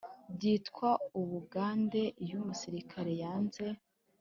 Byitwa 0.35 0.89
ubugande 1.19 2.01
iyo 2.23 2.35
umusirikare 2.41 3.11
yanze 3.21 3.65